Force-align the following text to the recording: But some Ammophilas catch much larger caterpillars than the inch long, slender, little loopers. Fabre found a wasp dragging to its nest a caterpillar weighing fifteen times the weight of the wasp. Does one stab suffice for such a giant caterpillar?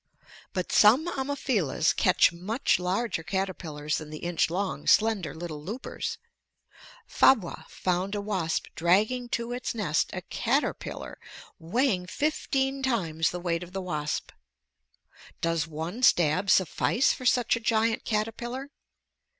But 0.51 0.71
some 0.71 1.07
Ammophilas 1.09 1.93
catch 1.95 2.31
much 2.33 2.79
larger 2.79 3.21
caterpillars 3.21 3.99
than 3.99 4.09
the 4.09 4.17
inch 4.25 4.49
long, 4.49 4.87
slender, 4.87 5.31
little 5.35 5.61
loopers. 5.61 6.17
Fabre 7.05 7.65
found 7.69 8.15
a 8.15 8.19
wasp 8.21 8.65
dragging 8.73 9.29
to 9.29 9.51
its 9.51 9.75
nest 9.75 10.09
a 10.13 10.21
caterpillar 10.23 11.19
weighing 11.59 12.07
fifteen 12.07 12.81
times 12.81 13.29
the 13.29 13.39
weight 13.39 13.61
of 13.61 13.73
the 13.73 13.81
wasp. 13.81 14.31
Does 15.39 15.67
one 15.67 16.01
stab 16.01 16.49
suffice 16.49 17.13
for 17.13 17.27
such 17.27 17.55
a 17.55 17.59
giant 17.59 18.03
caterpillar? 18.03 18.71